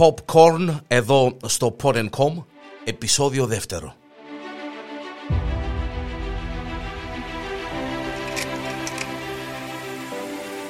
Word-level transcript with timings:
Popcorn 0.00 0.76
εδώ 0.88 1.36
στο 1.46 1.76
Pod.com, 1.82 2.44
επεισόδιο 2.84 3.46
δεύτερο. 3.46 3.94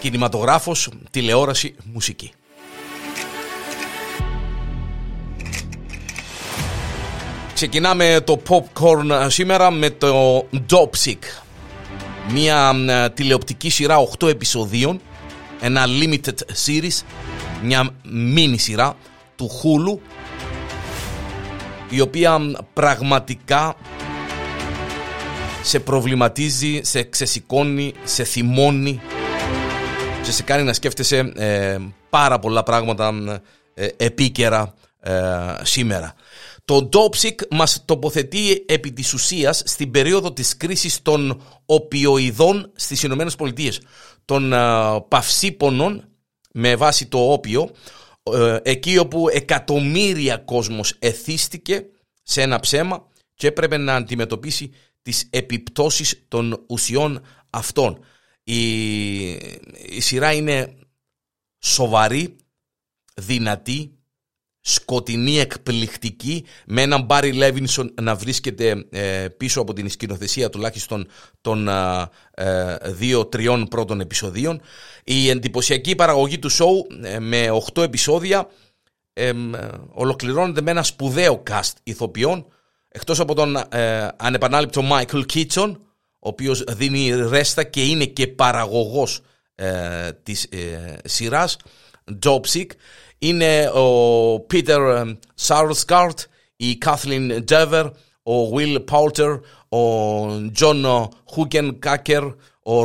Κινηματογράφος, 0.00 0.88
τηλεόραση, 1.10 1.74
μουσική. 1.92 2.32
Ξεκινάμε 7.54 8.20
το 8.24 8.42
popcorn 8.48 9.26
σήμερα 9.28 9.70
με 9.70 9.90
το 9.90 10.38
Dopsic. 10.70 11.18
Μια 12.32 12.74
ε, 12.88 13.08
τηλεοπτική 13.10 13.70
σειρά 13.70 13.96
8 14.18 14.28
επεισοδίων, 14.28 15.00
ένα 15.60 15.84
limited 15.86 16.38
series, 16.66 17.02
μια 17.62 17.90
mini 18.36 18.54
σειρά 18.56 18.96
του 19.40 19.50
Hulu 19.62 19.98
η 21.90 22.00
οποία 22.00 22.40
πραγματικά 22.72 23.76
σε 25.62 25.80
προβληματίζει, 25.80 26.80
σε 26.82 27.02
ξεσηκώνει, 27.02 27.94
σε 28.04 28.24
θυμώνει 28.24 29.00
και 30.22 30.32
σε 30.32 30.42
κάνει 30.42 30.62
να 30.62 30.72
σκέφτεσαι 30.72 31.32
ε, 31.34 31.78
πάρα 32.10 32.38
πολλά 32.38 32.62
πράγματα 32.62 33.40
ε, 33.74 33.88
επίκαιρα 33.96 34.74
ε, 35.00 35.12
σήμερα. 35.62 36.14
Το 36.64 36.88
Dopsic 36.92 37.46
μας 37.50 37.82
τοποθετεί 37.84 38.64
επί 38.68 38.92
της 38.92 39.12
ουσίας 39.12 39.62
στην 39.64 39.90
περίοδο 39.90 40.32
της 40.32 40.56
κρίσης 40.56 41.02
των 41.02 41.42
οπιοειδών 41.66 42.72
στις 42.74 43.02
Ηνωμένες 43.02 43.36
Πολιτείες. 43.36 43.80
Των 44.24 44.54
παυσίπονων 45.08 46.04
με 46.52 46.76
βάση 46.76 47.06
το 47.06 47.32
όπιο, 47.32 47.70
εκεί 48.62 48.98
όπου 48.98 49.28
εκατομμύρια 49.28 50.36
κόσμος 50.36 50.96
εθίστηκε 50.98 51.86
σε 52.22 52.42
ένα 52.42 52.60
ψέμα 52.60 53.08
και 53.34 53.46
έπρεπε 53.46 53.76
να 53.76 53.94
αντιμετωπίσει 53.94 54.70
τις 55.02 55.26
επιπτώσεις 55.30 56.24
των 56.28 56.64
ουσιών 56.68 57.20
αυτών. 57.50 58.04
Η, 58.42 59.28
η 59.88 60.00
σειρά 60.00 60.32
είναι 60.32 60.76
σοβαρή, 61.58 62.36
δυνατή, 63.14 63.98
σκοτεινή, 64.60 65.38
εκπληκτική 65.38 66.44
με 66.66 66.82
έναν 66.82 67.02
Μπάρι 67.02 67.32
Λέβινσον 67.32 67.94
να 68.00 68.14
βρίσκεται 68.14 68.86
ε, 68.90 69.28
πίσω 69.36 69.60
από 69.60 69.72
την 69.72 69.88
σκηνοθεσία 69.88 70.50
τουλάχιστον 70.50 71.06
των 71.40 71.68
ε, 71.68 72.76
δύο-τριών 72.84 73.68
πρώτων 73.68 74.00
επεισοδίων. 74.00 74.60
Η 75.04 75.28
εντυπωσιακή 75.28 75.94
παραγωγή 75.94 76.38
του 76.38 76.48
σοου 76.48 76.86
ε, 77.02 77.18
με 77.18 77.46
8 77.74 77.82
επεισόδια 77.82 78.48
ολοκληρώνεται 79.92 80.60
με 80.60 80.70
ένα 80.70 80.82
σπουδαίο 80.82 81.42
cast 81.50 81.72
ηθοποιών 81.82 82.46
εκτός 82.88 83.20
από 83.20 83.34
τον 83.34 83.56
ανεπανάληπτο 84.16 84.82
Michael 84.90 85.22
Kitson 85.34 85.76
ο 86.18 86.28
οποίος 86.28 86.64
δίνει 86.68 87.10
ρέστα 87.28 87.62
και 87.62 87.84
είναι 87.84 88.04
και 88.04 88.26
παραγωγός 88.26 89.20
της 90.22 90.48
σειράς 91.04 91.56
Sick 92.52 92.66
είναι 93.22 93.68
ο 93.68 94.46
Peter 94.50 95.12
Sarsgaard, 95.46 96.18
η 96.56 96.78
Kathleen 96.84 97.44
Dever, 97.48 97.90
ο 98.22 98.50
Will 98.54 98.84
Poulter, 98.90 99.40
ο 99.68 100.26
John 100.58 101.08
Hugenkacker, 101.36 102.34
ο 102.62 102.82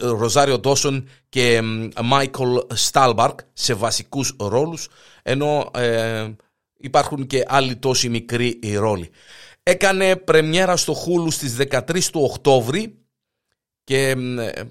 Ροζάριο 0.00 0.60
Dawson 0.64 1.02
και 1.28 1.60
Michael 2.12 2.76
Stalbark 2.90 3.34
σε 3.52 3.74
βασικούς 3.74 4.36
ρόλους, 4.40 4.88
ενώ 5.22 5.70
ε, 5.74 6.26
υπάρχουν 6.76 7.26
και 7.26 7.44
άλλοι 7.46 7.76
τόσοι 7.76 8.08
μικροί 8.08 8.58
ρόλοι. 8.78 9.10
Έκανε 9.62 10.16
πρεμιέρα 10.16 10.76
στο 10.76 10.94
Hulu 10.94 11.32
στις 11.32 11.56
13 11.70 12.02
του 12.12 12.22
Οκτώβρη 12.22 12.98
και 13.84 14.16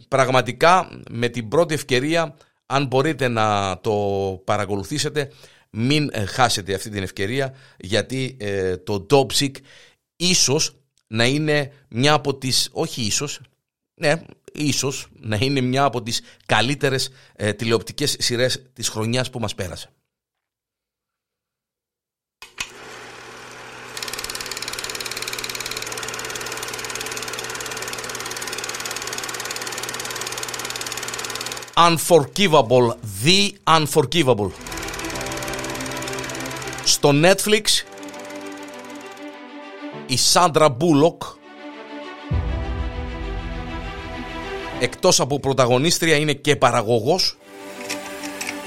πραγματικά 0.07 0.89
με 1.09 1.27
την 1.27 1.47
πρώτη 1.47 1.73
ευκαιρία 1.73 2.35
αν 2.73 2.85
μπορείτε 2.85 3.27
να 3.27 3.79
το 3.81 3.91
παρακολουθήσετε, 4.45 5.31
μην 5.69 6.09
ε, 6.11 6.25
χάσετε 6.25 6.73
αυτή 6.73 6.89
την 6.89 7.03
ευκαιρία 7.03 7.55
γιατί 7.77 8.37
ε, 8.39 8.77
το 8.77 9.05
Dobsik 9.09 9.51
ίσως 10.15 10.75
να 11.07 11.25
είναι 11.25 11.71
μια 11.89 12.13
από 12.13 12.35
τις, 12.35 12.69
όχι 12.71 13.01
ίσως, 13.01 13.41
ναι, 13.93 14.21
ίσως 14.53 15.07
να 15.19 15.37
είναι 15.41 15.61
μια 15.61 15.83
από 15.83 16.01
τις 16.01 16.21
καλύτερες 16.45 17.09
ε, 17.35 17.53
τηλεοπτικές 17.53 18.15
σειρές 18.19 18.63
της 18.73 18.89
χρονιάς 18.89 19.29
που 19.29 19.39
μας 19.39 19.55
πέρασε. 19.55 19.89
Unforgivable, 31.75 32.93
The 33.23 33.51
Unforgivable. 33.63 34.49
Στο 36.83 37.11
Netflix 37.13 37.63
η 40.05 40.17
Σάντρα 40.17 40.69
Μπούλοκ 40.69 41.23
εκτός 44.79 45.19
από 45.19 45.39
πρωταγωνίστρια 45.39 46.15
είναι 46.15 46.33
και 46.33 46.55
παραγωγός 46.55 47.37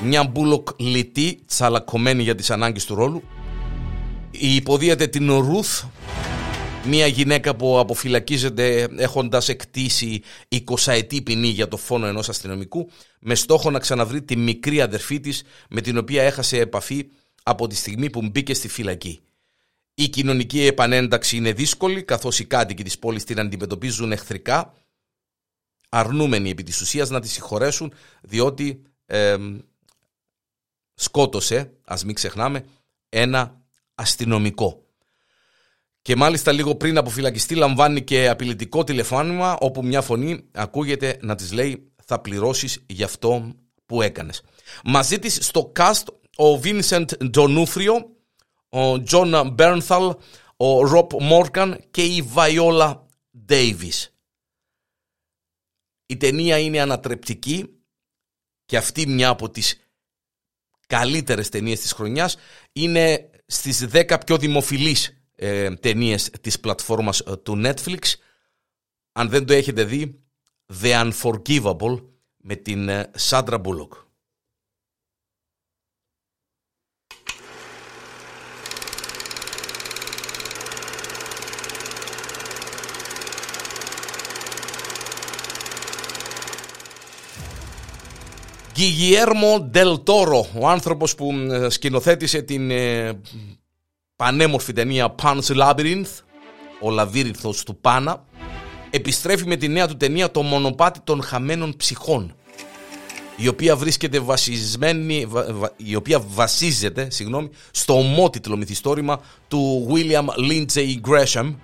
μια 0.02 0.24
Μπούλοκ 0.24 0.68
λιτή, 0.76 1.38
τσαλακωμένη 1.46 2.22
για 2.22 2.34
τις 2.34 2.50
ανάγκες 2.50 2.84
του 2.84 2.94
ρόλου 2.94 3.22
υποδύεται 4.30 5.06
την 5.06 5.32
Ρουθ 5.32 5.82
μια 6.86 7.06
γυναίκα 7.06 7.56
που 7.56 7.78
αποφυλακίζεται 7.78 8.88
έχοντας 8.97 9.48
εκτίσει 9.48 10.22
20 10.48 10.92
ετή 10.92 11.22
ποινή 11.22 11.48
για 11.48 11.69
το 11.69 11.76
φόνο 11.76 12.06
ενός 12.06 12.28
αστυνομικού 12.28 12.91
με 13.20 13.34
στόχο 13.34 13.70
να 13.70 13.78
ξαναβρει 13.78 14.22
τη 14.22 14.36
μικρή 14.36 14.80
αδερφή 14.80 15.20
της 15.20 15.42
με 15.70 15.80
την 15.80 15.98
οποία 15.98 16.22
έχασε 16.22 16.58
επαφή 16.58 17.08
από 17.42 17.66
τη 17.66 17.74
στιγμή 17.74 18.10
που 18.10 18.28
μπήκε 18.28 18.54
στη 18.54 18.69
φυλακή. 18.69 19.20
Η 19.94 20.08
κοινωνική 20.08 20.66
επανένταξη 20.66 21.36
είναι 21.36 21.52
δύσκολη 21.52 22.02
καθώς 22.02 22.38
οι 22.38 22.44
κάτοικοι 22.44 22.82
της 22.82 22.98
πόλης 22.98 23.24
την 23.24 23.41
αντιμετωπίζουν 23.41 24.12
εχθρικά 24.12 24.74
αρνούμενοι 25.88 26.50
επί 26.50 26.62
της 26.62 26.80
ουσίας 26.80 27.10
να 27.10 27.20
τη 27.20 27.28
συγχωρέσουν 27.28 27.92
διότι 28.22 28.82
σκότωσε, 30.94 31.72
ας 31.84 32.04
μην 32.04 32.14
ξεχνάμε, 32.14 32.64
ένα 33.08 33.60
αστυνομικό. 33.94 34.85
Και 36.06 36.16
μάλιστα 36.16 36.52
λίγο 36.52 36.74
πριν 36.74 36.98
από 36.98 37.10
φυλακιστή 37.10 37.54
λαμβάνει 37.54 38.02
και 38.02 38.28
απειλητικό 38.28 38.84
τηλεφώνημα 38.84 39.56
όπου 39.60 39.84
μια 39.84 40.02
φωνή 40.02 40.48
ακούγεται 40.52 41.18
να 41.22 41.34
της 41.34 41.52
λέει 41.52 41.92
θα 42.04 42.20
πληρώσεις 42.20 42.84
για 42.86 43.04
αυτό 43.04 43.54
που 43.86 44.02
έκανες. 44.02 44.42
Μαζί 44.84 45.18
της 45.18 45.38
στο 45.40 45.72
cast 45.76 46.02
ο 46.36 46.60
Vincent 46.62 47.24
Ντονούφριο, 47.24 47.94
ο 48.68 48.92
John 49.10 49.54
Bernthal, 49.58 50.16
ο 50.56 50.80
Rob 50.92 51.06
Morgan 51.30 51.76
και 51.90 52.04
η 52.04 52.30
Viola 52.34 52.96
Davis. 53.48 54.06
Η 56.06 56.16
ταινία 56.16 56.58
είναι 56.58 56.80
ανατρεπτική 56.80 57.80
και 58.64 58.76
αυτή 58.76 59.06
μια 59.06 59.28
από 59.28 59.50
τις 59.50 59.80
καλύτερες 60.86 61.48
ταινίες 61.48 61.80
της 61.80 61.92
χρονιάς 61.92 62.36
είναι 62.72 63.30
στις 63.46 63.86
10 63.92 64.18
πιο 64.26 64.38
δημοφιλείς 64.38 65.16
ε, 65.36 65.74
ταινίες 65.74 66.30
της 66.41 66.60
πλατφόρμας 66.60 67.21
ε, 67.21 67.36
του 67.36 67.62
Netflix. 67.65 68.15
Αν 69.12 69.28
δεν 69.28 69.47
το 69.47 69.53
έχετε 69.53 69.84
δει, 69.84 70.21
The 70.83 71.10
Unforgivable 71.10 72.03
με 72.36 72.56
την 72.56 72.91
Σάντρα 73.15 73.59
Μπούλοκ. 73.59 73.92
Γκυγιέρμο 88.77 89.60
Ντελ 89.60 90.03
Τόρο, 90.03 90.47
ο 90.59 90.68
άνθρωπος 90.68 91.15
που 91.15 91.33
ε, 91.50 91.68
σκηνοθέτησε 91.68 92.42
την 92.42 92.71
πανέμορφη 94.16 94.72
ταινία 94.72 95.15
Pan's 95.22 95.57
Labyrinth, 95.57 96.22
ο 96.80 96.91
λαβύρινθος 96.91 97.63
του 97.63 97.77
Πάνα, 97.80 98.24
επιστρέφει 98.91 99.47
με 99.47 99.57
τη 99.57 99.68
νέα 99.68 99.89
του 99.89 99.97
ταινία 99.97 100.30
το 100.30 100.42
μονοπάτι 100.42 101.01
των 101.04 101.22
χαμένων 101.22 101.77
ψυχών, 101.77 102.34
η 103.36 103.48
οποία 103.48 103.77
βρίσκεται 103.77 104.18
βασισμένη, 104.18 105.27
η 105.77 105.95
οποία 105.95 106.21
βασίζεται 106.21 107.10
συγγνώμη, 107.10 107.51
στο 107.71 107.98
ομότιτλο 107.98 108.57
μυθιστόρημα 108.57 109.21
του 109.48 109.89
William 109.91 110.27
Lindsay 110.51 110.95
Gresham 111.09 111.54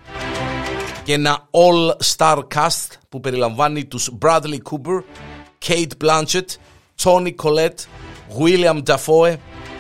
και 1.05 1.13
ένα 1.13 1.49
all-star 1.51 2.39
cast 2.55 2.89
που 3.09 3.21
περιλαμβάνει 3.21 3.85
τους 3.85 4.11
Bradley 4.23 4.59
Cooper, 4.71 5.03
Kate 5.67 6.05
Blanchett, 6.05 6.47
Tony 7.03 7.35
Collette, 7.43 7.87
William 8.41 8.83
Dafoe, 8.83 9.37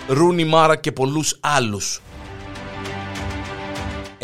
Ρούνι 0.09 0.45
Μάρα 0.45 0.77
και 0.77 0.93
πολλούς 0.93 1.39
άλλους. 1.41 2.01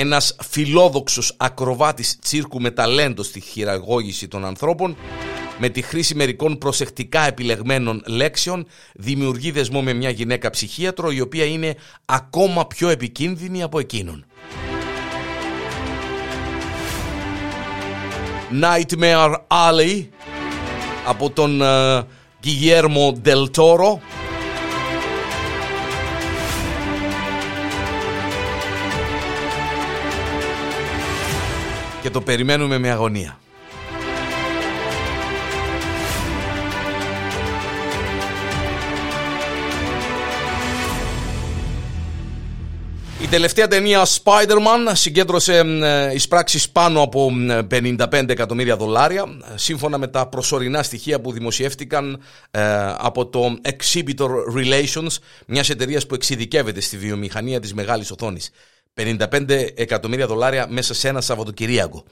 Ένας 0.00 0.36
φιλόδοξος 0.48 1.34
ακροβάτης 1.36 2.18
τσίρκου 2.18 2.60
με 2.60 2.70
ταλέντο 2.70 3.22
στη 3.22 3.40
χειραγώγηση 3.40 4.28
των 4.28 4.44
ανθρώπων 4.44 4.96
με 5.58 5.68
τη 5.68 5.82
χρήση 5.82 6.14
μερικών 6.14 6.58
προσεκτικά 6.58 7.26
επιλεγμένων 7.26 8.02
λέξεων 8.06 8.66
δημιουργεί 8.94 9.50
δεσμό 9.50 9.82
με 9.82 9.92
μια 9.92 10.10
γυναίκα 10.10 10.50
ψυχίατρο 10.50 11.10
η 11.10 11.20
οποία 11.20 11.44
είναι 11.44 11.74
ακόμα 12.04 12.66
πιο 12.66 12.88
επικίνδυνη 12.88 13.62
από 13.62 13.78
εκείνον. 13.78 14.24
Nightmare 18.62 19.34
Alley 19.48 20.06
από 21.06 21.30
τον 21.30 21.60
uh, 21.62 22.04
Guillermo 22.44 23.12
Del 23.24 23.50
Toro 23.56 23.98
και 32.08 32.14
το 32.14 32.20
περιμένουμε 32.20 32.78
με 32.78 32.90
αγωνία. 32.90 33.38
Η 43.22 43.26
τελευταία 43.26 43.68
ταινία 43.68 44.04
Spider-Man 44.04 44.92
συγκέντρωσε 44.92 45.58
ε, 45.58 46.14
εισπράξεις 46.14 46.70
πάνω 46.70 47.02
από 47.02 47.30
55 47.70 48.28
εκατομμύρια 48.28 48.76
δολάρια 48.76 49.24
σύμφωνα 49.54 49.98
με 49.98 50.06
τα 50.06 50.28
προσωρινά 50.28 50.82
στοιχεία 50.82 51.20
που 51.20 51.32
δημοσιεύτηκαν 51.32 52.22
ε, 52.50 52.60
από 52.98 53.26
το 53.26 53.58
Exhibitor 53.62 54.28
Relations 54.56 55.16
μιας 55.46 55.70
εταιρείας 55.70 56.06
που 56.06 56.14
εξειδικεύεται 56.14 56.80
στη 56.80 56.96
βιομηχανία 56.96 57.60
της 57.60 57.74
μεγάλης 57.74 58.10
οθόνης. 58.10 58.50
55 58.94 59.68
εκατομμύρια 59.74 60.26
δολάρια 60.26 60.66
μέσα 60.68 60.94
σε 60.94 61.08
ένα 61.08 61.20
Σαββατοκυριακό. 61.20 62.04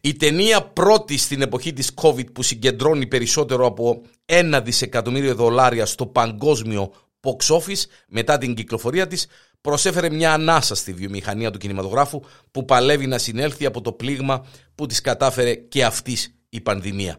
Η 0.00 0.14
ταινία 0.14 0.62
πρώτη 0.62 1.18
στην 1.18 1.42
εποχή 1.42 1.72
της 1.72 1.90
COVID 2.02 2.32
που 2.32 2.42
συγκεντρώνει 2.42 3.06
περισσότερο 3.06 3.66
από 3.66 4.02
ένα 4.24 4.60
δισεκατομμύριο 4.60 5.34
δολάρια 5.34 5.86
στο 5.86 6.06
παγκόσμιο 6.06 6.92
box 7.20 7.56
office 7.56 7.84
μετά 8.08 8.38
την 8.38 8.54
κυκλοφορία 8.54 9.06
της 9.06 9.26
προσέφερε 9.60 10.10
μια 10.10 10.32
ανάσα 10.32 10.74
στη 10.74 10.92
βιομηχανία 10.92 11.50
του 11.50 11.58
κινηματογράφου 11.58 12.20
που 12.50 12.64
παλεύει 12.64 13.06
να 13.06 13.18
συνέλθει 13.18 13.66
από 13.66 13.80
το 13.80 13.92
πλήγμα 13.92 14.46
που 14.74 14.86
της 14.86 15.00
κατάφερε 15.00 15.54
και 15.54 15.84
αυτής 15.84 16.34
η 16.48 16.60
πανδημία. 16.60 17.18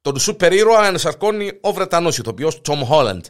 Τον 0.00 0.18
σούπερ 0.18 0.52
ήρωα 0.52 0.86
ενσαρκώνει 0.86 1.50
ο 1.60 1.72
Βρετανός 1.72 2.18
ηθοποιός 2.18 2.60
Tom 2.68 2.88
Holland. 2.90 3.20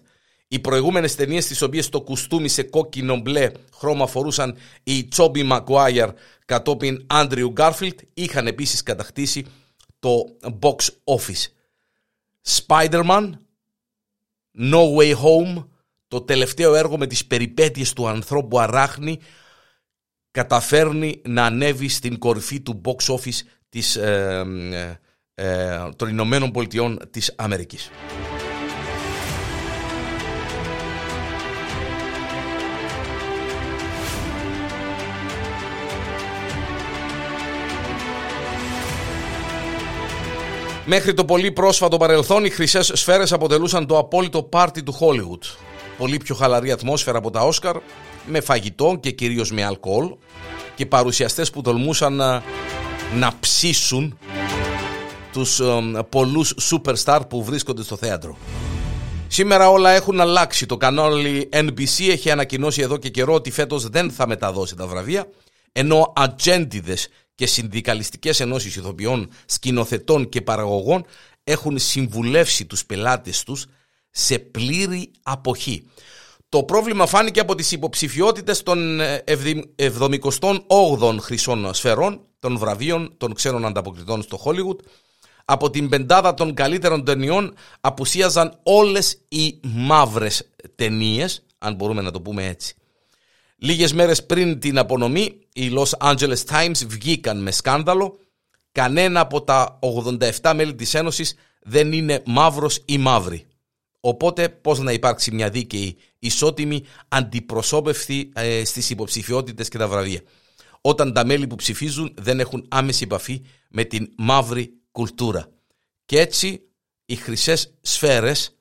Οι 0.49 0.59
προηγούμενες 0.59 1.15
ταινίες 1.15 1.47
τις 1.47 1.63
οποίες 1.63 1.89
το 1.89 2.01
κουστούμι 2.01 2.49
σε 2.49 2.63
κόκκινο 2.63 3.17
μπλε 3.17 3.51
χρώμα 3.75 4.07
φορούσαν 4.07 4.57
οι 4.83 5.05
Τσόμπι 5.05 5.43
Μαγκουάιερ 5.43 6.11
κατόπιν 6.45 7.05
Άντριου 7.07 7.51
Γκάρφιλτ 7.51 8.01
είχαν 8.15 8.47
επίσης 8.47 8.83
κατακτήσει 8.83 9.47
το 9.99 10.25
box 10.61 10.77
office. 11.05 11.47
Spider-Man, 12.49 13.31
No 14.59 14.97
Way 14.97 15.15
Home, 15.15 15.67
το 16.09 16.21
τελευταίο 16.21 16.75
έργο 16.75 16.99
με 16.99 17.07
τις 17.07 17.27
περιπέτειες 17.27 17.93
του 17.93 18.09
ανθρώπου 18.09 18.61
αράχνη 18.61 19.19
καταφέρνει 20.31 21.21
να 21.29 21.45
ανέβει 21.45 21.89
στην 21.89 22.19
κορυφή 22.19 22.61
του 22.61 22.81
box 22.85 23.15
office 23.15 23.41
της, 23.69 23.97
ε, 23.97 24.45
ε, 24.73 24.99
ε, 25.35 25.89
των 25.97 26.09
Ηνωμένων 26.09 26.51
Πολιτειών 26.51 26.99
της 27.11 27.35
Αμερικής. 27.37 27.91
Μέχρι 40.89 41.15
το 41.15 41.25
πολύ 41.25 41.53
πρόσφατο 41.53 41.97
παρελθόν 41.97 42.45
οι 42.45 42.51
χρυσές 42.51 42.91
σφαίρες 42.95 43.33
αποτελούσαν 43.33 43.87
το 43.87 43.99
απόλυτο 43.99 44.43
πάρτι 44.43 44.83
του 44.83 44.99
Hollywood 45.01 45.67
πολύ 45.97 46.17
πιο 46.17 46.35
χαλαρή 46.35 46.71
ατμόσφαιρα 46.71 47.19
από 47.19 47.31
τα 47.31 47.41
Όσκαρ 47.41 47.77
με 48.27 48.41
φαγητό 48.41 48.97
και 49.01 49.11
κυρίως 49.11 49.53
με 49.53 49.65
αλκοόλ 49.65 50.15
και 50.75 50.87
παρουσιαστές 50.87 51.51
που 51.51 51.61
τολμούσαν 51.61 52.13
να, 52.13 52.43
να 53.15 53.33
ψήσουν 53.41 54.19
τους 55.33 55.61
ε, 55.61 55.65
πολλούς 56.09 56.55
superstar 56.71 57.21
που 57.29 57.45
βρίσκονται 57.45 57.83
στο 57.83 57.97
θέατρο. 57.97 58.37
Σήμερα 59.29 59.71
όλα 59.71 59.91
έχουν 59.91 60.21
αλλάξει. 60.21 60.67
Το 60.67 60.77
κανάλι 60.77 61.49
NBC 61.53 62.09
έχει 62.11 62.31
ανακοινώσει 62.31 62.83
εδώ 62.83 62.97
και 62.97 63.09
καιρό 63.09 63.35
ότι 63.35 63.51
φέτος 63.51 63.89
δεν 63.89 64.11
θα 64.11 64.27
μεταδώσει 64.27 64.77
τα 64.77 64.87
βραβεία 64.87 65.27
ενώ 65.73 66.13
ατζέντιδες 66.17 67.09
και 67.37 67.47
συνδικαλιστικές 67.47 68.41
ενώσεις 68.41 68.77
ηθοποιών, 68.77 69.29
σκηνοθετών 69.47 70.29
και 70.29 70.43
παραγωγών 70.43 71.05
έχουν 71.45 71.79
συμβουλεύσει 71.79 72.67
τους 72.67 72.87
πελάτες 72.87 73.43
τους 73.43 73.67
σε 74.11 74.39
πλήρη 74.39 75.11
αποχή. 75.23 75.87
Το 76.49 76.63
πρόβλημα 76.63 77.07
φάνηκε 77.07 77.41
από 77.41 77.55
τις 77.55 77.73
υποψηφιότητες 77.73 78.63
των 78.63 79.01
78 80.69 81.17
χρυσών 81.21 81.75
σφαιρών, 81.75 82.21
των 82.39 82.59
βραβείων 82.59 83.15
των 83.17 83.35
ξένων 83.35 83.65
ανταποκριτών 83.65 84.23
στο 84.23 84.41
Hollywood. 84.45 84.77
Από 85.45 85.71
την 85.71 85.89
πεντάδα 85.89 86.35
των 86.35 86.55
καλύτερων 86.55 87.05
ταινιών 87.05 87.55
απουσίαζαν 87.81 88.59
όλες 88.63 89.21
οι 89.29 89.61
μαύρες 89.63 90.51
ταινίες, 90.75 91.45
αν 91.59 91.75
μπορούμε 91.75 92.03
να 92.03 92.11
το 92.11 92.21
πούμε 92.21 92.47
έτσι. 92.47 92.75
Λίγες 93.57 93.93
μέρες 93.93 94.27
πριν 94.27 94.61
την 94.61 94.79
απονομή, 94.79 95.39
οι 95.53 95.71
Los 95.73 96.15
Angeles 96.15 96.45
Times 96.49 96.87
βγήκαν 96.87 97.43
με 97.43 97.51
σκάνδαλο. 97.51 98.19
Κανένα 98.73 99.21
από 99.21 99.43
τα 99.43 99.79
87 100.41 100.53
μέλη 100.55 100.75
της 100.75 100.95
Ένωσης 100.95 101.35
δεν 101.61 101.93
είναι 101.93 102.23
μαύρος 102.27 102.83
ή 102.85 102.99
μαύρη. 102.99 103.47
Οπότε 104.01 104.49
πώς 104.49 104.79
να 104.79 104.93
υπάρξει 104.93 105.35
μια 105.35 105.51
δίκαιη 105.51 105.97
ισότιμη 106.19 106.85
αντιπροσώπευση 107.09 108.31
ε, 108.35 108.65
στις 108.65 108.91
υποψηφιότητες 108.91 109.69
και 109.69 109.79
τα 109.79 109.89
βραβεία. 109.89 110.21
Όταν 110.81 111.13
τα 111.13 111.25
μέλη 111.25 111.47
που 111.47 111.55
ψηφίζουν 111.55 112.15
δεν 112.17 112.41
έχουν 112.41 112.67
άμεση 112.69 113.05
επαφή 113.05 113.45
με 113.69 113.85
την 113.85 114.13
μαύρη 114.17 114.73
κουλτούρα. 114.93 115.49
Και 116.05 116.21
έτσι 116.21 116.63
οι 117.07 117.17
χρυσές 117.17 117.75
σφαίρες 117.81 118.57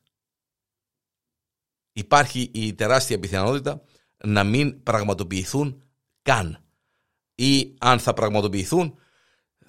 υπάρχει 1.94 2.50
η 2.54 2.74
τεράστια 2.74 3.20
πιθανότητα 3.20 3.82
να 4.25 4.44
μην 4.44 4.84
πραγματοποιηθούν 4.84 5.82
καν. 6.22 6.60
Ή 7.36 7.74
αν 7.79 8.00
θα 8.00 8.13
πραγματοποιηθούν 8.13 8.96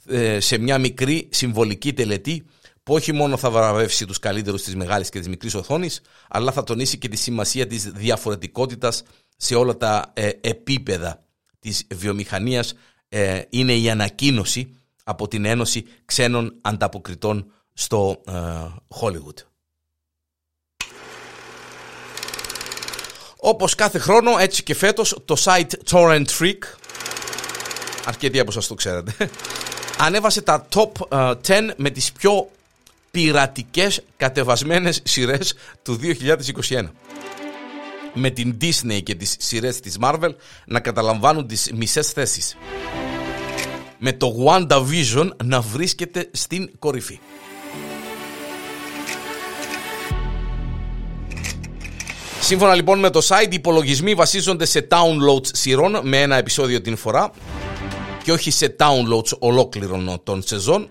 ε, 0.07 0.41
σε 0.41 0.59
μια 0.59 0.79
μικρή 0.79 1.29
συμβολική 1.33 1.93
τελετή 1.93 2.45
που 2.83 2.95
όχι 2.95 3.13
μόνο 3.13 3.37
θα 3.37 3.51
βραβεύσει 3.51 4.07
τους 4.07 4.19
καλύτερους 4.19 4.63
της 4.63 4.77
μεγάλης 4.77 5.09
και 5.09 5.19
της 5.19 5.29
μικρής 5.29 5.55
οθόνης, 5.55 6.01
αλλά 6.29 6.53
θα 6.53 6.63
τονίσει 6.65 6.99
και 6.99 7.09
τη 7.09 7.17
σημασία 7.17 7.67
της 7.67 7.91
διαφορετικότητας 7.91 9.03
σε 9.37 9.55
όλα 9.55 9.77
τα 9.77 10.13
ε, 10.15 10.31
επίπεδα 10.41 11.25
της 11.59 11.87
βιομηχανίας. 11.95 12.75
Ε, 13.09 13.43
είναι 13.51 13.75
η 13.75 13.91
ανακοίνωση 13.91 14.75
από 15.05 15.29
την 15.29 15.45
Ένωση 15.45 15.85
Ξένων 16.05 16.59
Ανταποκριτών 16.61 17.53
στο 17.73 18.23
ε, 18.27 18.33
Hollywood. 19.01 19.56
Όπως 23.49 23.75
κάθε 23.75 23.99
χρόνο, 23.99 24.39
έτσι 24.39 24.63
και 24.63 24.75
φέτος, 24.75 25.17
το 25.25 25.37
site 25.45 25.91
Torrent 25.91 26.25
Freak, 26.39 26.59
αρκετοί 28.05 28.39
από 28.39 28.51
σας 28.51 28.67
το 28.67 28.75
ξέρετε, 28.75 29.31
ανέβασε 30.07 30.43
τα 30.43 30.67
top 30.75 30.91
10 31.09 31.71
με 31.77 31.91
τις 31.91 32.13
πιο 32.13 32.51
πειρατικές 33.11 34.03
κατεβασμένες 34.17 35.01
σειρές 35.05 35.55
του 35.83 35.99
2021 36.03 36.93
με 38.15 38.31
την 38.31 38.57
Disney 38.61 39.03
και 39.03 39.15
τις 39.15 39.37
σειρές 39.39 39.81
της 39.81 39.97
Marvel 40.01 40.35
να 40.67 40.81
καταλαμβάνουν 40.81 41.47
τις 41.47 41.71
μισές 41.75 42.11
θέσεις. 42.11 42.57
Με 43.99 44.13
το 44.13 44.35
WandaVision 44.47 45.29
να 45.45 45.61
βρίσκεται 45.61 46.29
στην 46.33 46.71
κορυφή. 46.79 47.19
Σύμφωνα 52.47 52.75
λοιπόν 52.75 52.99
με 52.99 53.11
το 53.11 53.21
site, 53.29 53.51
οι 53.51 53.55
υπολογισμοί 53.55 54.15
βασίζονται 54.15 54.65
σε 54.65 54.87
downloads 54.91 55.47
σειρών 55.53 56.01
με 56.03 56.21
ένα 56.21 56.37
επεισόδιο 56.37 56.81
την 56.81 56.97
φορά 56.97 57.31
και 58.23 58.33
όχι 58.33 58.51
σε 58.51 58.77
downloads 58.79 59.39
ολόκληρων 59.39 60.21
των 60.23 60.43
σεζόν 60.43 60.89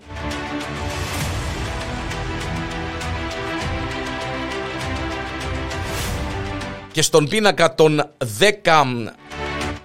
και 6.92 7.02
στον 7.02 7.28
πίνακα 7.28 7.74
των 7.74 8.02
10 8.64 9.06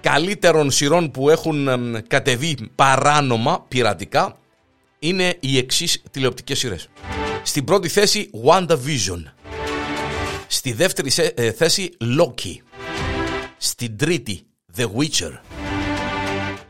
καλύτερων 0.00 0.70
σειρών 0.70 1.10
που 1.10 1.30
έχουν 1.30 1.68
κατεβεί 2.06 2.56
παράνομα, 2.74 3.64
πειρατικά, 3.68 4.38
είναι 4.98 5.36
οι 5.40 5.58
εξής 5.58 6.02
τηλεοπτικές 6.10 6.58
σειρές. 6.58 6.88
Στην 7.42 7.64
πρώτη 7.64 7.88
θέση 7.88 8.30
WandaVision. 8.46 9.41
Στη 10.64 10.72
δεύτερη 10.72 11.10
ε, 11.34 11.52
θέση 11.52 11.90
Loki. 12.00 12.56
Στην 13.58 13.96
τρίτη 13.96 14.46
The 14.76 14.82
Witcher. 14.82 15.32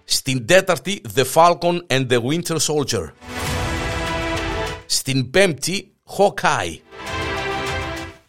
Στην 0.05 0.47
τέταρτη 0.47 1.03
The 1.15 1.25
Falcon 1.35 1.79
and 1.87 2.07
the 2.09 2.21
Winter 2.23 2.57
Soldier. 2.57 3.11
Στην 4.87 5.31
πέμπτη 5.31 5.93
Hawkeye. 6.17 6.77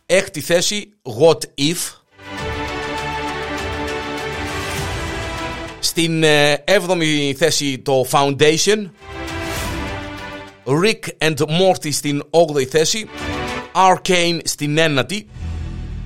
Έκτη 0.06 0.42
θέση 0.42 0.94
What 1.20 1.40
If. 1.60 1.98
Στην 5.80 6.24
ε, 6.24 6.54
έβδομη 6.54 7.36
θέση 7.38 7.80
το 7.80 8.06
Foundation. 8.12 8.90
Rick 10.66 11.28
and 11.28 11.38
Morty 11.38 11.94
στην 11.94 12.24
8η 12.30 12.64
θέση. 12.64 13.08
Arcane 13.74 14.40
στην 14.44 14.78
9η. 14.80 15.22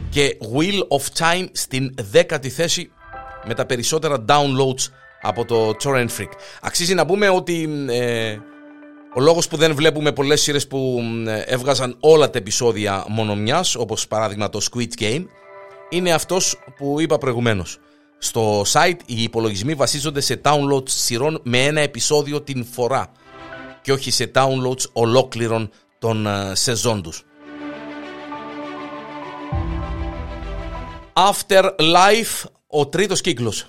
Και 0.09 0.37
Wheel 0.53 0.97
of 0.97 1.19
Time 1.19 1.47
στην 1.51 1.95
10η 2.13 2.47
θέση 2.47 2.91
με 3.45 3.53
τα 3.53 3.65
περισσότερα 3.65 4.25
downloads 4.27 4.91
από 5.21 5.45
το 5.45 5.75
Torrent 5.83 6.07
Freak. 6.17 6.31
Αξίζει 6.61 6.93
να 6.93 7.05
πούμε 7.05 7.29
ότι 7.29 7.85
ε, 7.89 8.37
ο 9.15 9.19
λόγος 9.21 9.47
που 9.47 9.57
δεν 9.57 9.75
βλέπουμε 9.75 10.11
πολλές 10.11 10.41
σειρές 10.41 10.67
που 10.67 11.01
ε, 11.27 11.39
έβγαζαν 11.39 11.97
όλα 11.99 12.29
τα 12.29 12.37
επεισόδια 12.37 13.05
μόνο 13.07 13.35
μιας, 13.35 13.75
όπως 13.75 14.07
παράδειγμα 14.07 14.49
το 14.49 14.59
Squid 14.71 15.01
Game, 15.01 15.25
είναι 15.89 16.11
αυτός 16.13 16.59
που 16.77 16.99
είπα 16.99 17.17
προηγουμένως. 17.17 17.79
Στο 18.17 18.61
site 18.61 18.99
οι 19.05 19.23
υπολογισμοί 19.23 19.73
βασίζονται 19.73 20.21
σε 20.21 20.41
downloads 20.43 20.89
σειρών 20.89 21.39
με 21.43 21.63
ένα 21.63 21.81
επεισόδιο 21.81 22.41
την 22.41 22.65
φορά 22.65 23.11
και 23.81 23.91
όχι 23.91 24.11
σε 24.11 24.31
downloads 24.35 24.89
ολόκληρων 24.93 25.69
των 25.99 26.27
ε, 26.27 26.51
σεζόν 26.55 27.01
τους. 27.01 27.23
Afterlife, 31.17 32.49
ο 32.67 32.87
τρίτος 32.87 33.21
κύκλος. 33.21 33.65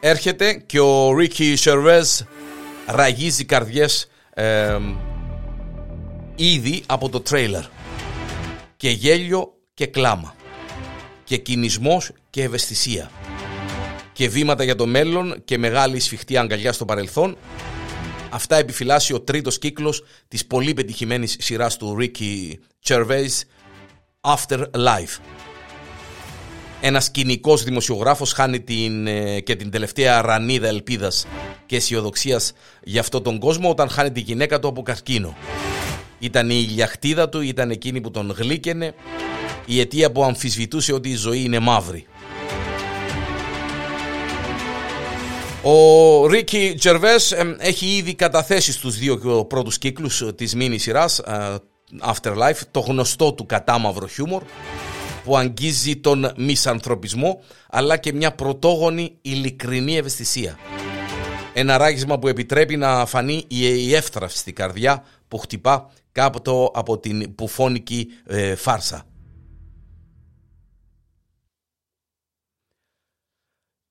Έρχεται 0.00 0.52
και 0.66 0.80
ο 0.80 1.08
Ricky 1.08 1.56
Gervais 1.56 2.26
ραγίζει 2.86 3.44
καρδιές 3.44 4.08
ήδη 6.34 6.82
από 6.86 7.08
το 7.08 7.20
τρέιλερ. 7.20 7.62
Και 8.76 8.90
γέλιο 8.90 9.52
και 9.74 9.86
κλάμα. 9.86 10.34
Και 11.24 11.36
κινησμός 11.36 12.10
και 12.30 12.42
ευαισθησία. 12.42 13.10
Και 14.12 14.28
βήματα 14.28 14.64
για 14.64 14.74
το 14.74 14.86
μέλλον 14.86 15.44
και 15.44 15.58
μεγάλη 15.58 16.00
σφιχτή 16.00 16.36
αγκαλιά 16.36 16.72
στο 16.72 16.84
παρελθόν. 16.84 17.36
Αυτά 18.30 18.56
επιφυλάσσει 18.56 19.12
ο 19.12 19.20
τρίτος 19.20 19.58
κύκλος 19.58 20.04
της 20.28 20.46
πολύ 20.46 20.74
πετυχημένης 20.74 21.36
σειράς 21.40 21.76
του 21.76 21.96
Ricky 22.00 22.52
Gervais 22.88 23.42
Afterlife. 24.20 25.18
Ένας 26.86 27.10
κοινικός 27.10 27.62
δημοσιογράφος 27.62 28.32
χάνει 28.32 28.60
την, 28.60 29.06
ε, 29.06 29.40
και 29.40 29.56
την 29.56 29.70
τελευταία 29.70 30.22
ρανίδα 30.22 30.68
ελπίδας 30.68 31.26
και 31.66 31.76
αισιοδοξίας 31.76 32.52
για 32.82 33.00
αυτόν 33.00 33.22
τον 33.22 33.38
κόσμο 33.38 33.70
όταν 33.70 33.88
χάνει 33.88 34.10
τη 34.12 34.20
γυναίκα 34.20 34.58
του 34.58 34.68
από 34.68 34.82
καρκίνο. 34.82 35.36
Ήταν 36.18 36.50
η 36.50 36.66
ηλιαχτίδα 36.68 37.28
του, 37.28 37.40
ήταν 37.40 37.70
εκείνη 37.70 38.00
που 38.00 38.10
τον 38.10 38.34
γλύκαινε, 38.36 38.94
η 39.66 39.80
αιτία 39.80 40.12
που 40.12 40.24
αμφισβητούσε 40.24 40.92
ότι 40.92 41.08
η 41.08 41.14
ζωή 41.14 41.44
είναι 41.44 41.58
μαύρη. 41.58 42.06
Ο 45.62 46.26
Ρίκι 46.26 46.74
Τζερβές 46.78 47.34
έχει 47.58 47.86
ήδη 47.86 48.14
καταθέσει 48.14 48.72
στους 48.72 48.98
δύο 48.98 49.44
πρώτους 49.44 49.78
κύκλους 49.78 50.22
της 50.34 50.54
μίνι 50.54 50.78
σειράς 50.78 51.18
ε, 51.18 51.56
Afterlife 52.12 52.60
το 52.70 52.80
γνωστό 52.80 53.32
του 53.32 53.46
κατάμαυρο 53.46 54.06
χιούμορ 54.06 54.42
που 55.24 55.36
αγγίζει 55.36 55.96
τον 55.96 56.32
μισανθρωπισμό 56.36 57.42
αλλά 57.70 57.96
και 57.96 58.12
μια 58.12 58.34
πρωτόγονη 58.34 59.18
ειλικρινή 59.22 59.96
ευαισθησία. 59.96 60.58
Ένα 61.54 61.76
ράγισμα 61.76 62.18
που 62.18 62.28
επιτρέπει 62.28 62.76
να 62.76 63.06
φανεί 63.06 63.44
η 63.48 63.94
εύθραυστη 63.94 64.52
καρδιά 64.52 65.04
που 65.28 65.38
χτυπά 65.38 65.90
κάπου 66.12 66.70
από 66.74 66.98
την 66.98 67.34
πουφώνικη 67.34 68.08
ε, 68.26 68.54
φάρσα. 68.54 69.06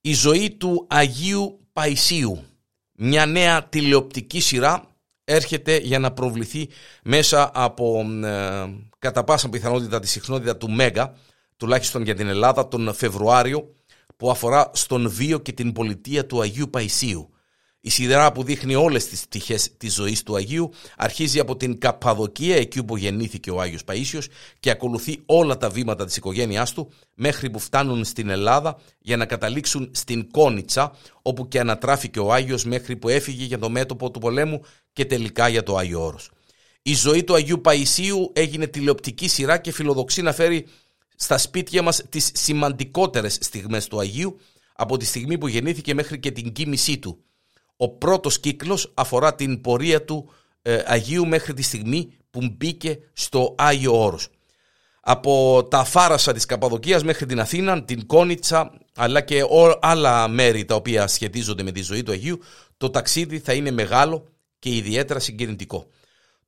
Η 0.02 0.14
ζωή 0.14 0.52
του 0.52 0.86
Αγίου 0.90 1.60
Παϊσίου, 1.74 2.44
μια 2.92 3.26
νέα 3.26 3.64
τηλεοπτική 3.64 4.40
σειρά 4.40 4.93
έρχεται 5.24 5.78
για 5.78 6.00
να 6.00 6.12
προβληθεί 6.12 6.70
μέσα 7.04 7.52
από 7.54 8.06
ε, 8.24 8.66
κατά 9.00 9.24
πάσα 9.24 9.50
πιθανότητα 9.50 10.00
τη 10.00 10.08
συχνότητα 10.08 10.58
του 10.58 10.70
Μέγα, 10.70 11.14
τουλάχιστον 11.58 12.04
για 12.04 12.16
την 12.16 12.28
Ελλάδα, 12.28 12.68
τον 12.68 12.94
Φεβρουάριο, 12.94 13.76
που 14.18 14.32
αφορά 14.32 14.72
στον 14.74 15.10
βίο 15.10 15.40
και 15.40 15.52
την 15.52 15.72
πολιτεία 15.72 16.26
του 16.26 16.42
Αγίου 16.42 16.70
Παϊσίου. 16.70 17.34
Η 17.86 17.90
σιδερά 17.90 18.32
που 18.32 18.44
δείχνει 18.44 18.76
όλες 18.76 19.08
τις 19.08 19.28
τυχές 19.28 19.78
της 19.78 19.94
ζωής 19.94 20.24
του 20.24 20.36
Αγίου 20.36 20.72
αρχίζει 20.98 21.40
από 21.40 21.56
την 21.56 21.80
Καπαδοκία, 21.80 22.56
εκεί 22.56 22.84
που 22.84 22.98
γεννήθηκε 22.98 23.52
ο 23.52 23.62
Άγιος 23.62 23.82
Παΐσιος 23.88 24.24
και 24.60 24.70
ακολουθεί 24.70 25.20
όλα 25.26 25.58
τα 25.58 25.70
βήματα 25.70 26.06
της 26.06 26.18
οικογένειάς 26.18 26.74
του 26.74 26.92
μέχρι 27.16 27.50
που 27.50 27.60
φτάνουν 27.60 28.06
στην 28.06 28.30
Ελλάδα 28.30 28.78
για 29.00 29.18
να 29.18 29.26
καταλήξουν 29.26 29.92
στην 29.94 30.32
Κόνιτσα, 30.32 30.96
όπου 31.22 31.48
και 31.48 31.60
ανατράφηκε 31.60 32.20
ο 32.20 32.34
Άγιος 32.34 32.66
μέχρι 32.66 32.96
που 32.96 33.10
έφυγε 33.10 33.46
για 33.46 33.60
το 33.60 33.70
μέτωπο 33.70 34.12
του 34.12 34.20
πολέμου 34.20 34.62
και 34.94 35.06
τελικά 35.06 35.48
για 35.48 35.64
το 35.64 35.78
Άγιο 35.78 36.06
Όρος. 36.06 36.32
Η 36.82 36.94
ζωή 36.96 37.24
του 37.24 37.34
Αγίου 37.34 37.62
Παϊσίου 37.62 38.32
έγινε 38.34 38.68
τηλεοπτική 38.68 39.28
σειρά 39.28 39.58
και 39.58 39.72
φιλοδοξεί 39.72 40.22
να 40.22 40.34
φέρει 40.34 40.66
στα 41.16 41.38
σπίτια 41.38 41.82
μας 41.82 42.04
τις 42.10 42.32
σημαντικότερες 42.34 43.38
στιγμές 43.42 43.88
του 43.88 44.00
Αγίου 44.00 44.40
από 44.76 44.98
τη 44.98 45.06
στιγμή 45.06 45.38
που 45.38 45.48
γεννήθηκε 45.48 45.94
μέχρι 45.94 46.20
και 46.20 46.32
την 46.32 46.54
κοίμησή 46.54 46.98
του. 46.98 47.24
Ο 47.78 47.90
πρώτος 47.90 48.40
κύκλος 48.40 48.92
αφορά 48.94 49.36
την 49.36 49.62
πορεία 49.62 50.04
του 50.04 50.30
ε, 50.62 50.84
Αγίου 50.86 51.28
μέχρι 51.28 51.54
τη 51.54 51.62
στιγμή 51.62 52.18
που 52.30 52.56
μπήκε 52.58 53.00
στο 53.14 53.56
Άγιο 53.58 54.04
Όρος. 54.04 54.28
Από 55.02 55.66
τα 55.70 55.84
Φάρασα 55.84 56.34
της 56.34 56.46
Καπαδοκίας 56.46 57.04
μέχρι 57.04 57.26
την 57.26 57.40
Αθήνα, 57.40 57.84
την 57.84 58.06
Κόνιτσα 58.06 58.78
αλλά 58.96 59.22
και 59.22 59.42
άλλα 59.80 60.28
μέρη 60.28 60.66
τα 60.66 60.76
οποία 60.76 61.08
σχετίζονται 61.08 61.64
με 61.64 61.72
τη 61.72 61.82
ζωή 61.82 62.04
του 62.04 62.12
Αγίου, 62.12 62.40
το 62.78 62.90
ταξίδι 62.90 63.40
θα 63.40 63.54
είναι 63.54 63.72
μεγάλο 63.72 64.28
και 64.64 64.76
ιδιαίτερα 64.76 65.20
συγκινητικό. 65.20 65.88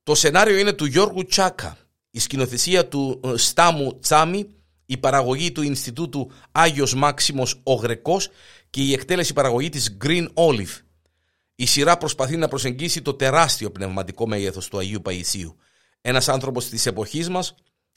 Το 0.02 0.14
σενάριο 0.14 0.58
είναι 0.58 0.72
του 0.72 0.84
Γιώργου 0.84 1.24
Τσάκα, 1.24 1.78
η 2.10 2.18
σκηνοθεσία 2.18 2.88
του 2.88 3.20
ε, 3.24 3.36
Στάμου 3.36 3.98
Τσάμι, 3.98 4.46
η 4.86 4.96
παραγωγή 4.96 5.52
του 5.52 5.62
Ινστιτούτου 5.62 6.30
Άγιος 6.52 6.94
Μάξιμος 6.94 7.60
ο 7.62 7.74
Γρεκός 7.74 8.28
και 8.70 8.82
η 8.82 8.92
εκτέλεση 8.92 9.32
παραγωγή 9.32 9.68
της 9.68 9.96
Green 10.04 10.26
Olive. 10.34 10.80
Η 11.54 11.66
σειρά 11.66 11.96
προσπαθεί 11.96 12.36
να 12.36 12.48
προσεγγίσει 12.48 13.02
το 13.02 13.14
τεράστιο 13.14 13.70
πνευματικό 13.70 14.28
μέγεθος 14.28 14.68
του 14.68 14.78
Αγίου 14.78 15.02
Παϊσίου. 15.02 15.56
Ένας 16.00 16.28
άνθρωπος 16.28 16.68
της 16.68 16.86
εποχής 16.86 17.28
μας 17.28 17.54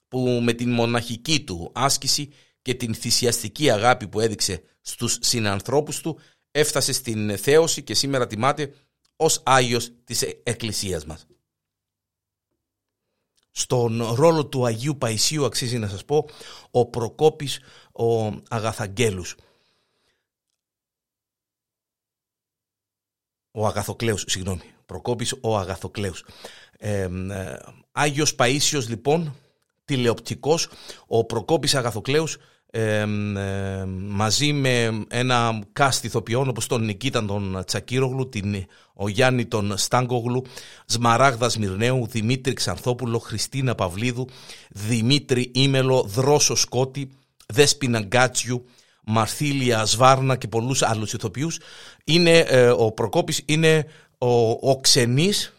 που 0.08 0.20
με 0.44 0.54
την 0.54 0.72
μοναχική 0.72 1.44
του 1.44 1.72
άσκηση 1.74 2.30
και 2.62 2.74
την 2.74 2.96
θυσιαστική 2.96 3.70
αγάπη 3.72 4.08
που 4.08 4.20
έδειξε 4.20 4.62
στους 4.82 5.18
συνανθρώπους 5.22 6.02
του 6.02 6.20
έφτασε 6.52 6.94
στην 6.94 7.38
θέωση 7.38 7.84
και 7.84 7.94
σήμερα 7.94 8.28
τιμάται 8.28 8.74
ως 9.22 9.42
Άγιος 9.46 9.92
της 10.04 10.22
Εκκλησίας 10.22 11.06
μας. 11.06 11.26
Στον 13.52 14.04
ρόλο 14.14 14.46
του 14.46 14.66
Αγίου 14.66 14.98
Παϊσίου 14.98 15.46
αξίζει 15.46 15.78
να 15.78 15.88
σας 15.88 16.06
πω 16.06 16.30
ο 16.72 16.86
Προκόπης 16.86 17.60
ο 17.92 18.26
Αγαθαγγέλους. 18.50 19.36
Ο 23.52 23.68
Αγαθοκλέους, 23.68 24.24
συγγνώμη. 24.28 24.74
Προκόπης 24.86 25.36
ο 25.42 25.58
Αγαθοκλέους. 25.58 26.26
Ε, 26.78 27.10
Άγιος 27.92 28.36
Παΐσιος 28.38 28.88
λοιπόν, 28.88 29.36
τηλεοπτικός, 29.86 30.70
ο 31.08 31.26
Προκόπης 31.26 31.76
Αγαθοκλέους 31.76 32.38
ε, 32.72 33.06
μαζί 34.08 34.54
με 34.54 35.06
ένα 35.10 35.64
κάστη 35.74 36.08
ηθοποιών 36.08 36.50
όπως 36.50 36.68
τον 36.68 36.86
Νικήταν 36.86 37.28
τον 37.28 37.64
Τσακύρογλου, 37.66 38.30
την, 38.30 38.66
ο 38.94 39.08
Γιάννη 39.08 39.46
τον 39.46 39.78
Στάγκογλου, 39.78 40.46
Σμαράγδα 40.86 41.52
Μυρναίου, 41.60 42.08
Δημήτρη 42.08 42.54
Ξανθόπουλο, 42.54 43.20
Χριστίνα 43.20 43.76
Παυλίδου, 43.76 44.28
Δημήτρη 44.70 45.52
Ήμελο, 45.56 46.04
Δρόσο 46.08 46.56
Σκότη, 46.56 47.12
Δέσποινα 47.48 48.00
Γκάτσιου, 48.00 48.66
Μαρθήλια 49.04 49.86
Σβάρνα 49.86 50.36
και 50.36 50.48
πολλούς 50.48 50.82
άλλους 50.82 51.14
ηθοποιούς. 51.14 51.60
Είναι, 52.04 52.38
ε, 52.38 52.70
ο 52.70 52.92
Προκόπης 52.92 53.42
είναι 53.46 53.86
ο, 54.18 54.50
ο 54.50 54.80
ξενής, 54.82 55.54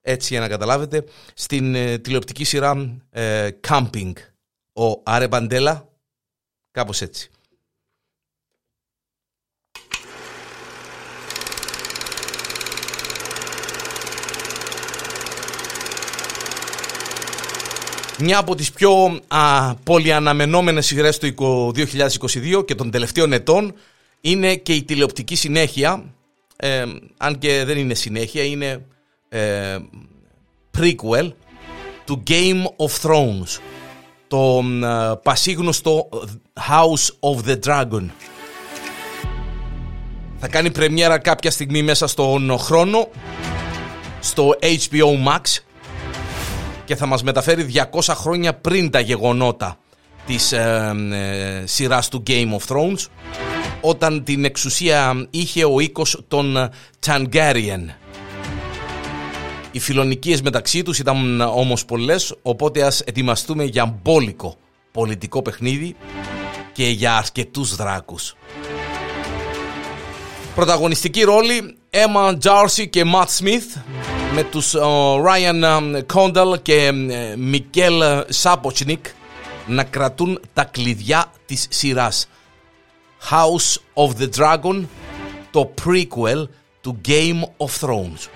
έτσι 0.00 0.32
για 0.32 0.40
να 0.40 0.48
καταλάβετε, 0.48 1.04
στην 1.34 1.74
ε, 1.74 1.98
τηλεοπτική 1.98 2.44
σειρά 2.44 2.98
ε, 3.10 3.48
Camping. 3.68 4.12
Ο 4.72 5.00
Άρε 5.04 5.28
Μπαντέλα, 5.28 5.88
Κάπως 6.76 7.00
έτσι. 7.00 7.30
μια 18.18 18.38
από 18.38 18.54
τις 18.54 18.72
πιο 18.72 19.20
α, 19.28 19.74
πολυαναμενόμενες 19.74 20.86
σειρές 20.86 21.18
του 21.18 21.72
2022 21.76 22.66
και 22.66 22.74
των 22.74 22.90
τελευταίων 22.90 23.32
ετών 23.32 23.74
είναι 24.20 24.56
και 24.56 24.72
η 24.72 24.82
τηλεοπτική 24.84 25.34
συνέχεια 25.34 26.14
ε, 26.56 26.84
αν 27.16 27.38
και 27.38 27.64
δεν 27.64 27.78
είναι 27.78 27.94
συνέχεια 27.94 28.44
είναι 28.44 28.86
ε, 29.28 29.78
prequel 30.78 31.32
του 32.04 32.22
Game 32.26 32.62
of 32.76 33.00
Thrones 33.02 33.60
το 34.28 34.64
ε, 34.82 35.14
πασίγνωστο 35.22 36.08
House 36.68 37.30
of 37.30 37.48
the 37.48 37.58
Dragon 37.66 38.06
θα 40.38 40.48
κάνει 40.48 40.70
πρεμιέρα 40.70 41.18
κάποια 41.18 41.50
στιγμή 41.50 41.82
μέσα 41.82 42.06
στον 42.06 42.58
χρόνο 42.58 43.08
στο 44.20 44.54
HBO 44.60 45.28
Max 45.28 45.58
και 46.84 46.96
θα 46.96 47.06
μας 47.06 47.22
μεταφέρει 47.22 47.66
200 47.92 48.14
χρόνια 48.14 48.54
πριν 48.54 48.90
τα 48.90 49.00
γεγονότα 49.00 49.78
της 50.26 50.52
ε, 50.52 50.94
ε, 51.12 51.66
σειράς 51.66 52.08
του 52.08 52.22
Game 52.26 52.56
of 52.58 52.74
Thrones 52.74 53.06
όταν 53.80 54.24
την 54.24 54.44
εξουσία 54.44 55.26
είχε 55.30 55.64
ο 55.64 55.80
οίκος 55.80 56.24
των 56.28 56.70
Tangarian. 57.06 58.05
Οι 59.76 59.78
φιλονικίες 59.78 60.42
μεταξύ 60.42 60.82
τους 60.82 60.98
ήταν 60.98 61.40
όμως 61.40 61.84
πολλές, 61.84 62.34
οπότε 62.42 62.82
ας 62.82 63.00
ετοιμαστούμε 63.00 63.64
για 63.64 63.98
μπόλικο 64.02 64.56
πολιτικό 64.92 65.42
παιχνίδι 65.42 65.96
και 66.72 66.88
για 66.88 67.16
αρκετούς 67.16 67.76
δράκους. 67.76 68.36
Πρωταγωνιστική 70.54 71.22
ρόλη 71.22 71.76
Emma 71.90 72.36
Jarcy 72.42 72.88
και 72.90 73.04
Matt 73.14 73.42
Smith 73.42 73.80
με 74.34 74.42
τους 74.42 74.74
Ryan 75.26 76.02
Condal 76.14 76.62
και 76.62 76.92
Μικέλ 77.36 78.02
Σάποτσνικ 78.28 79.06
να 79.66 79.84
κρατούν 79.84 80.40
τα 80.52 80.64
κλειδιά 80.64 81.32
της 81.46 81.66
σειράς 81.70 82.28
House 83.30 84.04
of 84.04 84.10
the 84.20 84.28
Dragon 84.38 84.84
το 85.50 85.74
prequel 85.84 86.48
του 86.80 87.00
Game 87.08 87.42
of 87.56 87.70
Thrones. 87.80 88.28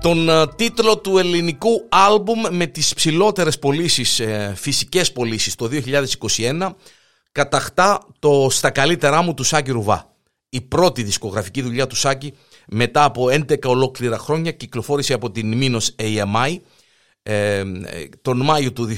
Τον 0.00 0.28
ε, 0.28 0.46
τίτλο 0.56 0.98
του 0.98 1.18
ελληνικού 1.18 1.86
άλμπουμ 1.88 2.40
με 2.50 2.66
τις 2.66 2.94
ψηλότερες 2.94 3.58
πωλήσεις, 3.58 4.20
ε, 4.20 4.52
φυσικές 4.56 5.12
πωλήσεις 5.12 5.54
το 5.54 5.68
2021 6.36 6.74
καταχτά 7.32 8.06
το 8.18 8.48
«Στα 8.50 8.70
καλύτερά 8.70 9.22
μου» 9.22 9.34
του 9.34 9.42
Σάκη 9.42 9.70
Ρουβά. 9.70 10.14
Η 10.48 10.60
πρώτη 10.60 11.02
δισκογραφική 11.02 11.62
δουλειά 11.62 11.86
του 11.86 11.96
Σάκη 11.96 12.34
μετά 12.66 13.04
από 13.04 13.28
11 13.30 13.64
ολόκληρα 13.64 14.18
χρόνια 14.18 14.50
κυκλοφόρησε 14.52 15.12
από 15.12 15.30
την 15.30 15.56
Μήνος 15.56 15.94
AMI 15.98 16.56
ε, 17.22 17.64
τον 18.22 18.40
Μάιο 18.44 18.72
του 18.72 18.88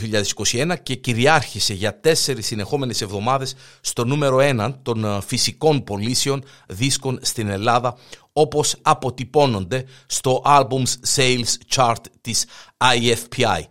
2021 0.43 0.75
και 0.83 0.95
κυριάρχησε 0.95 1.75
για 1.75 2.01
τέσσερις 2.01 2.47
συνεχόμενες 2.47 3.01
εβδομάδες 3.01 3.55
στο 3.81 4.05
νούμερο 4.05 4.39
1 4.41 4.75
των 4.83 5.05
ε, 5.05 5.21
φυσικών 5.21 5.85
πωλήσεων 5.85 6.45
δίσκων 6.69 7.19
στην 7.23 7.49
Ελλάδα 7.49 7.97
όπως 8.33 8.77
αποτυπώνονται 8.83 9.85
στο 10.07 10.43
Albums 10.47 10.95
Sales 11.15 11.75
Chart 11.75 12.03
της 12.21 12.47
IFPI. 12.77 13.63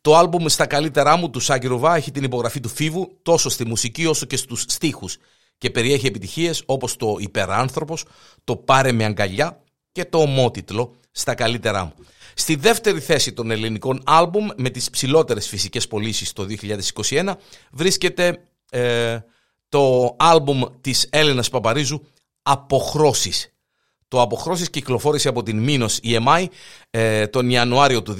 Το 0.00 0.16
άλμπουμ 0.16 0.44
στα 0.46 0.66
καλύτερά 0.66 1.16
μου 1.16 1.30
του 1.30 1.40
Σάκη 1.40 1.66
Ρουβά 1.66 1.96
έχει 1.96 2.10
την 2.10 2.24
υπογραφή 2.24 2.60
του 2.60 2.68
Φίβου 2.68 3.18
τόσο 3.22 3.48
στη 3.48 3.66
μουσική 3.66 4.06
όσο 4.06 4.26
και 4.26 4.36
στους 4.36 4.64
στίχους 4.68 5.16
και 5.58 5.70
περιέχει 5.70 6.06
επιτυχίες 6.06 6.62
όπως 6.66 6.96
το 6.96 7.16
«Υπεράνθρωπος», 7.18 8.04
το 8.44 8.56
«Πάρε 8.56 8.92
με 8.92 9.04
αγκαλιά» 9.04 9.62
και 9.92 10.04
το 10.04 10.18
ομότιτλο 10.18 10.94
«Στα 11.10 11.34
καλύτερά 11.34 11.84
μου». 11.84 11.92
Στη 12.34 12.54
δεύτερη 12.54 13.00
θέση 13.00 13.32
των 13.32 13.50
ελληνικών 13.50 14.02
άλμπουμ 14.04 14.48
με 14.56 14.70
τις 14.70 14.90
ψηλότερες 14.90 15.48
φυσικές 15.48 15.88
πωλήσεις 15.88 16.32
το 16.32 16.46
2021 17.10 17.34
βρίσκεται 17.70 18.44
ε, 18.70 19.18
το 19.68 20.16
άλμπουμ 20.18 20.62
της 20.80 21.08
Έλενας 21.10 21.48
Παπαρίζου 21.50 22.02
«Αποχρώσεις». 22.42 23.46
Το 24.08 24.20
«Αποχρώσεις» 24.20 24.70
κυκλοφόρησε 24.70 25.28
από 25.28 25.42
την 25.42 25.58
Μήνος 25.58 25.98
EMI 26.02 26.46
ε, 26.90 27.26
τον 27.26 27.50
Ιανουάριο 27.50 28.02
του 28.02 28.16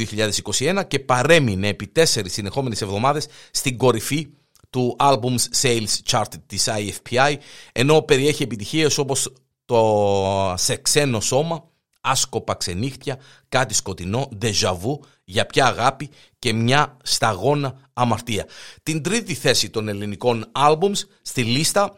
2021 0.59 0.83
και 0.89 0.99
παρέμεινε 0.99 1.69
επί 1.69 1.87
τέσσερις 1.87 2.33
συνεχόμενες 2.33 2.83
εβδομάδες 2.83 3.27
στην 3.51 3.77
κορυφή 3.77 4.29
του 4.71 4.97
Albums 4.99 5.63
Sales 5.63 5.95
Chart 6.11 6.33
της 6.47 6.69
IFPI 6.69 7.35
ενώ 7.73 8.03
περιέχει 8.03 8.43
επιτυχίες 8.43 8.99
όπως 8.99 9.33
το 9.65 10.55
«Σε 10.57 10.77
ξένο 10.77 11.21
σώμα», 11.21 11.72
άσκοπα 12.03 12.55
ξενύχτια, 12.55 13.19
κάτι 13.49 13.75
σκοτεινό, 13.75 14.29
ντεζαβού, 14.37 15.05
για 15.25 15.47
ποια 15.47 15.67
αγάπη 15.67 16.11
και 16.39 16.53
μια 16.53 16.97
σταγόνα 17.03 17.89
αμαρτία. 17.93 18.47
Την 18.83 19.03
τρίτη 19.03 19.35
θέση 19.35 19.71
των 19.71 19.89
ελληνικών 19.89 20.45
albums 20.57 20.99
στη 21.23 21.43
λίστα 21.43 21.97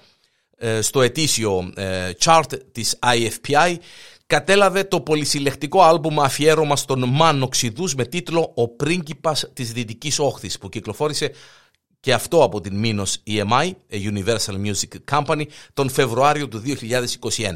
ε, 0.57 0.81
στο 0.81 1.03
ετήσιο 1.03 1.73
ε, 1.77 2.11
chart 2.25 2.47
της 2.73 2.99
IFPI 3.03 3.77
κατέλαβε 4.27 4.85
το 4.85 5.01
πολυσυλλεκτικό 5.01 5.83
άλμπουμ 5.83 6.21
αφιέρωμα 6.21 6.77
στον 6.77 7.09
Μάνο 7.09 7.49
Ξηδούς 7.49 7.95
με 7.95 8.05
τίτλο 8.05 8.53
«Ο 8.55 8.69
πρίγκιπας 8.69 9.51
της 9.53 9.73
Δυτικής 9.73 10.19
Όχθης» 10.19 10.59
που 10.59 10.69
κυκλοφόρησε 10.69 11.31
και 12.01 12.13
αυτό 12.13 12.43
από 12.43 12.61
την 12.61 12.77
Μήνος 12.79 13.23
EMI, 13.27 13.71
Universal 13.91 14.57
Music 14.65 14.97
Company, 15.11 15.45
τον 15.75 15.89
Φεβρουάριο 15.89 16.49
του 16.49 16.63
2021. 17.37 17.55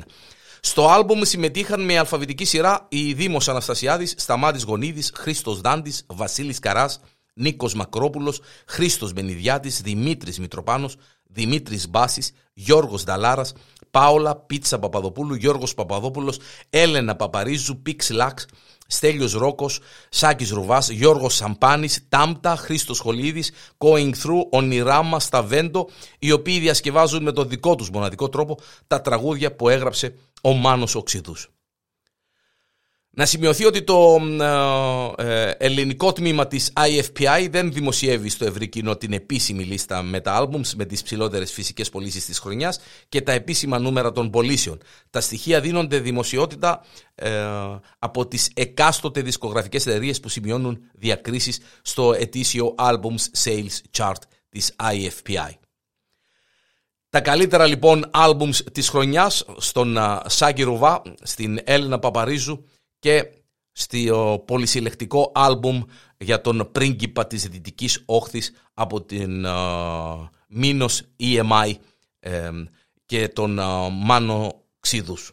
Στο 0.61 0.88
άλμπουμ 0.88 1.21
συμμετείχαν 1.23 1.85
με 1.85 1.99
αλφαβητική 1.99 2.44
σειρά 2.44 2.87
οι 2.88 3.12
Δήμος 3.12 3.49
Αναστασιάδης, 3.49 4.14
Σταμάτης 4.16 4.62
Γονίδης, 4.62 5.12
Χρήστος 5.14 5.61
Δάντης, 5.61 6.05
Βασίλης 6.07 6.59
Καράς, 6.59 7.01
Νίκος 7.35 7.75
Μακρόπουλος, 7.75 8.40
Χρήστος 8.66 9.12
Μπενιδιάτης, 9.12 9.81
Δημήτρης 9.81 10.38
Μητροπάνος, 10.38 10.97
Δημήτρης 11.25 11.88
Μπάσης, 11.88 12.33
Γιώργος 12.53 13.05
Δαλάρας, 13.05 13.53
Πάολα 13.90 14.37
Πίτσα 14.37 14.79
Παπαδοπούλου, 14.79 15.35
Γιώργος 15.35 15.75
Παπαδόπουλος, 15.75 16.38
Έλενα 16.71 17.16
Παπαρίζου, 17.16 17.83
Πίξ 17.83 18.11
Λάξ, 18.11 18.47
Στέλιος 18.90 19.33
Ρόκος, 19.33 19.81
Σάκης 20.09 20.51
Ρουβάς, 20.51 20.88
Γιώργος 20.88 21.35
Σαμπάνης, 21.35 22.07
Τάμπτα, 22.09 22.57
Χρήστος 22.57 22.99
Χολίδης, 22.99 23.53
Going 23.79 24.11
Through, 24.11 24.42
Ονειράμα, 24.51 25.21
Σταβέντο, 25.21 25.88
οι 26.18 26.33
οποίοι 26.33 26.59
διασκευάζουν 26.59 27.23
με 27.23 27.33
τον 27.33 27.49
δικό 27.49 27.75
τους 27.75 27.90
μοναδικό 27.90 28.29
τρόπο 28.29 28.59
τα 28.87 29.01
τραγούδια 29.01 29.57
που 29.57 29.68
έγραψε 29.68 30.14
ο 30.42 30.53
Μάνος 30.53 30.94
Οξυδούς. 30.94 31.51
Να 33.18 33.27
σημειωθεί 33.27 33.64
ότι 33.64 33.83
το 33.83 34.20
ε, 35.18 35.46
ε, 35.46 35.51
ελληνικό 35.59 36.12
τμήμα 36.12 36.46
της 36.46 36.72
IFPI 36.77 37.48
δεν 37.51 37.72
δημοσιεύει 37.72 38.29
στο 38.29 38.44
ευρύ 38.44 38.68
κοινό 38.68 38.96
την 38.96 39.12
επίσημη 39.12 39.64
λίστα 39.64 40.03
με 40.03 40.20
τα 40.20 40.42
albums 40.42 40.74
με 40.77 40.85
τις 40.85 41.03
ψηλότερες 41.03 41.53
φυσικές 41.53 41.88
πωλήσεις 41.88 42.24
της 42.24 42.38
χρονιάς 42.38 42.81
και 43.09 43.20
τα 43.20 43.33
επίσημα 43.33 43.79
νούμερα 43.79 44.12
των 44.12 44.31
πωλήσεων. 44.31 44.79
Τα 45.11 45.20
στοιχεία 45.20 45.61
δίνονται 45.61 45.98
δημοσιότητα 45.98 46.85
ε, 47.14 47.31
από 47.98 48.27
τις 48.27 48.51
εκάστοτε 48.55 49.22
δισκογραφικές 49.22 49.87
εταιρείες 49.87 50.20
που 50.20 50.29
σημειώνουν 50.29 50.79
διακρίσεις 50.92 51.61
στο 51.83 52.12
ετήσιο 52.12 52.74
Albums 52.79 53.44
Sales 53.44 53.98
Chart 53.98 54.22
της 54.48 54.74
IFPI. 54.83 55.68
Τα 57.11 57.21
καλύτερα 57.21 57.66
λοιπόν 57.66 58.11
albums 58.14 58.55
της 58.73 58.88
χρονιάς 58.88 59.44
στον 59.57 59.99
Σάκη 60.27 60.62
Ρουβά, 60.62 61.03
στην 61.23 61.61
Έλληνα 61.64 61.99
Παπαρίζου 61.99 62.64
και 62.99 63.31
στο 63.73 64.42
πολυσυλλεκτικό 64.47 65.33
άλμπουμ 65.35 65.83
για 66.18 66.40
τον 66.40 66.68
πρίγκιπα 66.73 67.27
της 67.27 67.49
Δυτικής 67.49 68.03
Όχθης 68.07 68.53
από 68.75 69.03
την 69.03 69.44
uh, 69.47 70.29
Μίνος 70.49 71.03
EMI 71.21 71.73
και 73.07 73.29
τον 73.29 73.61
Μάνο 73.92 74.62
Ξίδους. 74.81 75.33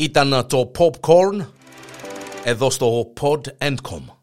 Ήταν 0.00 0.46
το 0.48 0.70
Popcorn 0.78 1.46
εδώ 2.44 2.70
στο 2.70 3.12
Pod 3.20 3.40
Endcom. 3.58 4.19